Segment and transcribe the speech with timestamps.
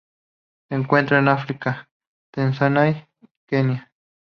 [0.67, 1.87] Se encuentran en África:
[2.31, 3.05] Tanzania y
[3.45, 3.91] Kenia.